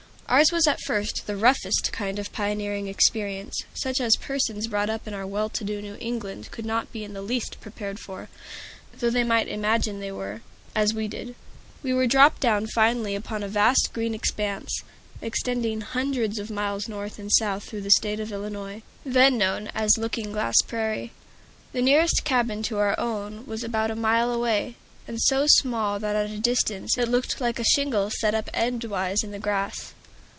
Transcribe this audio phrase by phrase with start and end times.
[0.31, 5.05] Ours was at first the roughest kind of pioneering experience; such as persons brought up
[5.05, 8.29] in our well to do New England could not be in the least prepared for,
[8.97, 10.39] though they might imagine they were,
[10.73, 11.35] as we did.
[11.83, 14.83] We were dropped down finally upon a vast green expense,
[15.21, 19.97] extending hundreds of miles north and south through the State of Illinois, then known as
[19.97, 21.11] Looking Glass Prairie.
[21.73, 24.75] The nearest cabin to our own was about a mile away,
[25.09, 29.25] and so small that at that distance it looked like a shingle set up endwise
[29.25, 29.91] in the grass.